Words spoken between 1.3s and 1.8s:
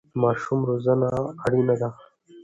اړینه